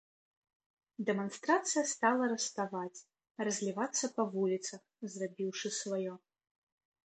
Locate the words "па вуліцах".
4.19-4.81